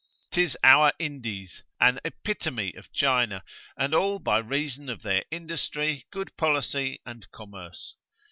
'Tis 0.31 0.57
our 0.63 0.91
Indies, 0.97 1.61
an 1.79 1.99
epitome 2.03 2.73
of 2.73 2.91
China, 2.91 3.43
and 3.77 3.93
all 3.93 4.17
by 4.17 4.39
reason 4.39 4.89
of 4.89 5.03
their 5.03 5.23
industry, 5.29 6.07
good 6.09 6.35
policy, 6.37 6.99
and 7.05 7.29
commerce. 7.29 7.95